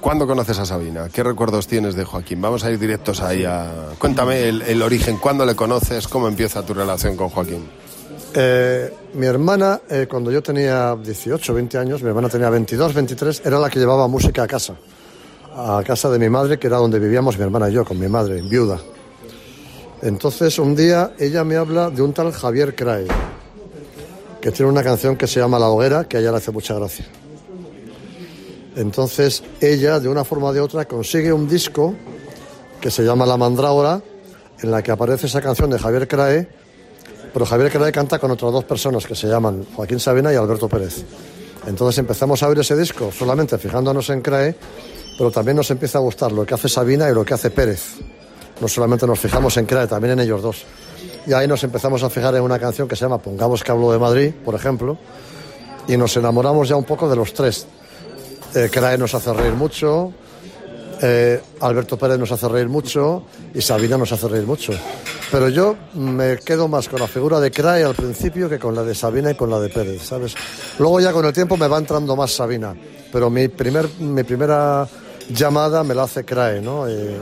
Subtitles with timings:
[0.00, 1.08] ¿Cuándo conoces a Sabina?
[1.08, 2.40] ¿Qué recuerdos tienes de Joaquín?
[2.40, 3.90] Vamos a ir directos ahí a...
[3.98, 6.06] Cuéntame el, origen, ¿cuándo le conoces?
[6.06, 7.66] ¿Cómo empieza tu relación con Joaquín?
[8.34, 13.42] Eh, mi hermana, eh, cuando yo tenía 18, 20 años, mi hermana tenía 22, 23,
[13.44, 14.74] era la que llevaba música a casa.
[15.56, 18.08] A casa de mi madre, que era donde vivíamos mi hermana y yo, con mi
[18.08, 18.78] madre, viuda.
[20.02, 23.06] Entonces, un día ella me habla de un tal Javier Crae,
[24.40, 26.74] que tiene una canción que se llama La Hoguera, que a ella le hace mucha
[26.74, 27.06] gracia.
[28.76, 31.94] Entonces ella, de una forma o de otra, consigue un disco
[32.80, 34.02] que se llama La Mandrágora,
[34.62, 36.48] en la que aparece esa canción de Javier Crae,
[37.32, 40.68] pero Javier Crae canta con otras dos personas que se llaman Joaquín Sabina y Alberto
[40.68, 41.04] Pérez.
[41.66, 44.54] Entonces empezamos a oír ese disco solamente fijándonos en Crae,
[45.18, 47.96] pero también nos empieza a gustar lo que hace Sabina y lo que hace Pérez.
[48.60, 50.64] No solamente nos fijamos en Crae, también en ellos dos.
[51.26, 53.90] Y ahí nos empezamos a fijar en una canción que se llama Pongamos que hablo
[53.90, 54.96] de Madrid, por ejemplo,
[55.88, 57.66] y nos enamoramos ya un poco de los tres,
[58.56, 60.12] eh, Crae nos hace reír mucho,
[61.02, 63.24] eh, Alberto Pérez nos hace reír mucho
[63.54, 64.72] y Sabina nos hace reír mucho.
[65.30, 68.82] Pero yo me quedo más con la figura de Crae al principio que con la
[68.82, 70.34] de Sabina y con la de Pérez, ¿sabes?
[70.78, 72.74] Luego ya con el tiempo me va entrando más Sabina,
[73.12, 74.88] pero mi, primer, mi primera
[75.28, 76.88] llamada me la hace Crae, ¿no?
[76.88, 77.16] Eh,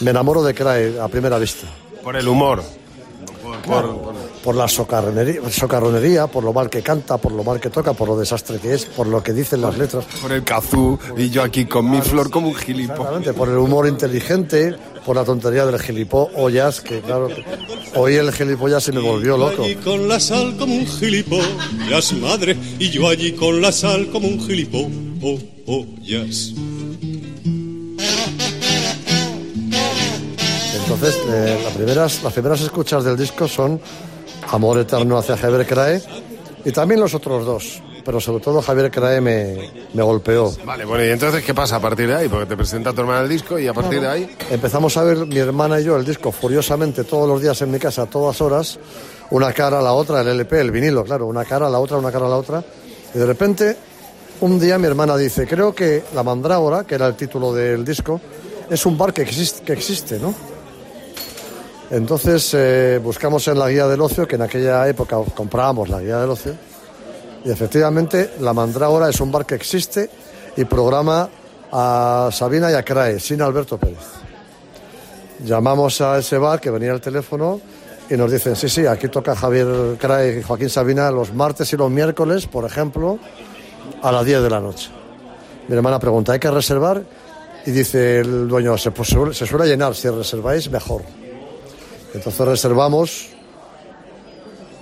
[0.00, 1.66] me enamoro de Crae a primera vista.
[2.02, 2.62] Por el humor
[3.66, 4.14] por,
[4.46, 8.58] la socarronería, por lo mal que canta, por lo mal que toca, por lo desastre
[8.58, 10.04] que es, por lo que dicen las letras.
[10.20, 12.98] Por el cazú y yo aquí con mi flor como un gilipollas.
[12.98, 17.28] Exactamente, por el humor inteligente, por la tontería del gilipollas, que claro,
[17.94, 19.66] hoy el gilipollas se me volvió loco.
[19.66, 24.28] Y con la sal como un gilipollas, madre, y yo allí con la sal como
[24.28, 24.90] un gilipollas.
[30.82, 33.80] Entonces, eh, las, primeras, las primeras escuchas del disco son
[34.50, 36.02] Amor Eterno hacia Javier Crae
[36.64, 37.82] y también los otros dos.
[38.04, 40.52] Pero sobre todo Javier Crae me, me golpeó.
[40.64, 42.28] Vale, bueno, ¿y entonces qué pasa a partir de ahí?
[42.28, 44.36] Porque te presenta tu hermana el disco y a partir de ahí...
[44.50, 47.78] Empezamos a ver mi hermana y yo el disco furiosamente todos los días en mi
[47.78, 48.78] casa, a todas horas,
[49.30, 51.98] una cara a la otra, el LP, el vinilo, claro, una cara a la otra,
[51.98, 52.64] una cara a la otra.
[53.14, 53.76] Y de repente,
[54.40, 58.20] un día mi hermana dice, creo que La Mandrágora, que era el título del disco,
[58.70, 60.34] es un bar que existe, que existe ¿no?
[61.90, 66.18] Entonces eh, buscamos en la guía del ocio, que en aquella época comprábamos la guía
[66.18, 66.54] del ocio,
[67.44, 70.08] y efectivamente la Mandrágora es un bar que existe
[70.56, 71.28] y programa
[71.72, 73.98] a Sabina y a Crae, sin Alberto Pérez.
[75.44, 77.60] Llamamos a ese bar que venía el teléfono
[78.08, 81.76] y nos dicen, sí, sí, aquí toca Javier Crae y Joaquín Sabina los martes y
[81.76, 83.18] los miércoles, por ejemplo,
[84.02, 84.90] a las 10 de la noche.
[85.66, 87.02] Mi hermana pregunta, ¿hay que reservar?
[87.66, 91.02] Y dice el dueño, se, pues, se suele llenar, si reserváis, mejor.
[92.14, 93.28] Entonces reservamos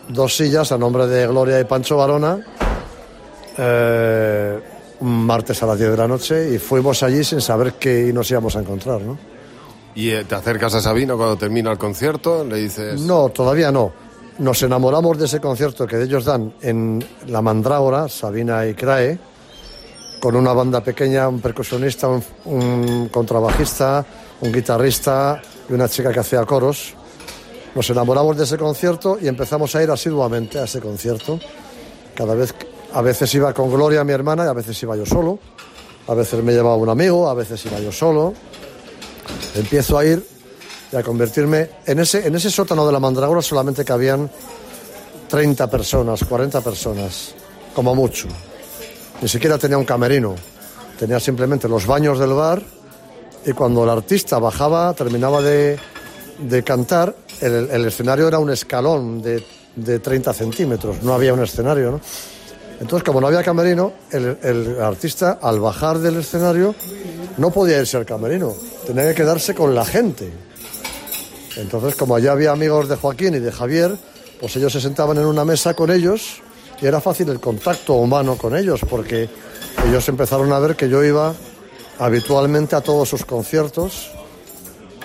[0.09, 2.45] dos sillas a nombre de Gloria y Pancho Barona
[3.61, 4.61] eh,
[5.01, 8.31] un martes a las 10 de la noche y fuimos allí sin saber qué nos
[8.31, 9.19] íbamos a encontrar, ¿no?
[9.95, 12.45] ¿Y eh, te acercas a Sabino cuando termina el concierto?
[12.45, 13.01] ¿Le dices...?
[13.01, 13.93] No, todavía no.
[14.39, 19.19] Nos enamoramos de ese concierto que ellos dan en La Mandrágora, Sabina y Crae,
[20.21, 22.09] con una banda pequeña, un percusionista,
[22.45, 24.05] un contrabajista,
[24.41, 26.95] un guitarrista y una chica que hacía coros.
[27.75, 31.39] Nos enamoramos de ese concierto y empezamos a ir asiduamente a ese concierto.
[32.15, 32.55] Cada vez,
[32.93, 35.39] a veces iba con Gloria, mi hermana, y a veces iba yo solo.
[36.09, 38.33] A veces me llevaba un amigo, a veces iba yo solo.
[39.55, 40.27] Empiezo a ir
[40.91, 44.31] y a convertirme en ese, en ese sótano de la mandragora solamente cabían
[45.29, 47.35] 30 personas, 40 personas,
[47.75, 48.29] como mucho.
[49.21, 50.35] Ni siquiera tenía un camerino,
[50.99, 52.63] tenía simplemente los baños del bar
[53.45, 55.79] y cuando el artista bajaba, terminaba de,
[56.39, 59.45] de cantar, el, escenario era un escalón de,
[59.77, 62.01] de, 30 centímetros, no había un escenario, ¿no?
[62.81, 66.75] Entonces, como no había camerino, el, artista, al bajar del escenario,
[67.37, 68.55] no podía irse al camerino,
[68.87, 70.31] tenía que quedarse con la gente.
[71.57, 73.97] Entonces, como allá había amigos de Joaquín y de Javier,
[74.41, 76.41] pues ellos se sentaban en una mesa con ellos
[76.81, 79.29] y era fácil el contacto humano con ellos, porque
[79.89, 81.35] ellos empezaron a ver que yo iba
[81.99, 84.13] habitualmente a todos sus conciertos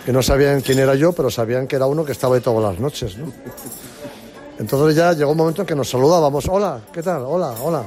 [0.05, 2.71] que no sabían quién era yo, pero sabían que era uno que estaba ahí todas
[2.71, 3.17] las noches.
[3.17, 3.31] ¿no?
[4.59, 6.47] Entonces ya llegó un momento en que nos saludábamos.
[6.50, 7.23] Hola, ¿qué tal?
[7.23, 7.83] Hola, hola.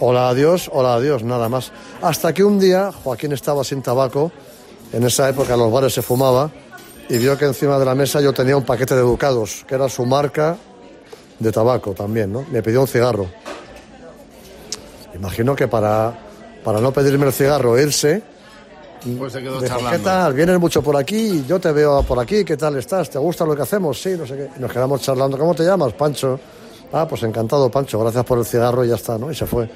[0.00, 1.70] Hola, adiós, hola, adiós, nada más.
[2.02, 4.32] Hasta que un día Joaquín estaba sin tabaco,
[4.92, 6.50] en esa época en los bares se fumaba,
[7.08, 9.88] y vio que encima de la mesa yo tenía un paquete de ducados, que era
[9.88, 10.56] su marca
[11.38, 12.44] de tabaco también, ¿no?
[12.50, 13.28] Me pidió un cigarro.
[15.14, 16.12] Imagino que para,
[16.64, 18.22] para no pedirme el cigarro irse,
[19.18, 20.32] pues se quedó ¿Qué tal?
[20.32, 23.10] Vienes mucho por aquí, yo te veo por aquí, ¿qué tal estás?
[23.10, 24.00] ¿Te gusta lo que hacemos?
[24.00, 24.48] Sí, no sé qué.
[24.56, 25.36] Y nos quedamos charlando.
[25.38, 25.92] ¿Cómo te llamas?
[25.92, 26.38] Pancho.
[26.92, 27.98] Ah, pues encantado, Pancho.
[27.98, 29.30] Gracias por el cigarro y ya está, ¿no?
[29.30, 29.68] Y se fue.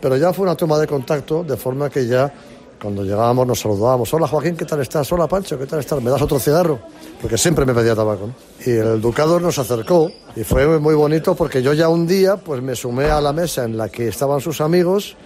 [0.00, 2.32] pero ya fue una toma de contacto de forma que ya
[2.80, 4.12] cuando llegábamos nos saludábamos.
[4.14, 5.10] Hola Joaquín, ¿qué tal estás?
[5.12, 6.00] Hola Pancho, ¿qué tal estás?
[6.00, 6.78] ¿Me das otro cigarro?
[7.20, 8.28] Porque siempre me pedía tabaco.
[8.28, 8.34] ¿no?
[8.64, 12.62] Y el ducado nos acercó y fue muy bonito porque yo ya un día pues
[12.62, 15.16] me sumé a la mesa en la que estaban sus amigos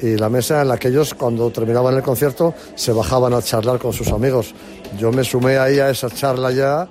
[0.00, 3.78] y la mesa en la que ellos cuando terminaban el concierto se bajaban a charlar
[3.78, 4.54] con sus amigos.
[4.98, 6.88] Yo me sumé ahí a esa charla ya,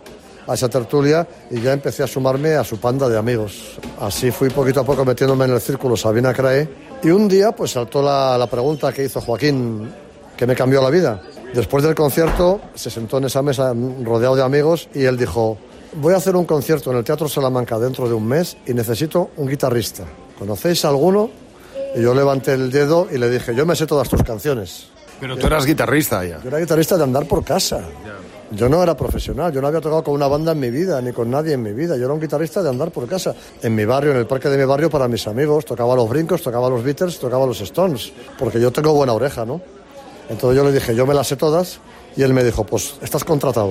[0.47, 3.77] a esa tertulia y ya empecé a sumarme a su panda de amigos.
[3.99, 6.67] Así fui poquito a poco metiéndome en el círculo Sabina Crae
[7.03, 9.91] y un día pues saltó la, la pregunta que hizo Joaquín
[10.35, 11.21] que me cambió la vida.
[11.53, 13.73] Después del concierto se sentó en esa mesa
[14.03, 15.57] rodeado de amigos y él dijo,
[15.95, 19.29] voy a hacer un concierto en el Teatro Salamanca dentro de un mes y necesito
[19.37, 20.03] un guitarrista.
[20.39, 21.42] ¿Conocéis alguno?
[21.95, 24.87] Y yo levanté el dedo y le dije, yo me sé todas tus canciones.
[25.19, 26.41] Pero tú eras guitarrista ya.
[26.41, 27.81] Yo era guitarrista de andar por casa.
[28.51, 31.11] Yo no era profesional, yo no había tocado con una banda en mi vida, ni
[31.11, 31.97] con nadie en mi vida.
[31.97, 33.33] Yo era un guitarrista de andar por casa.
[33.61, 35.65] En mi barrio, en el parque de mi barrio, para mis amigos.
[35.65, 38.11] Tocaba los brincos, tocaba los Beatles, tocaba los Stones.
[38.37, 39.61] Porque yo tengo buena oreja, ¿no?
[40.29, 41.79] Entonces yo le dije, yo me las sé todas.
[42.15, 43.61] Y él me dijo, pues estás contratado.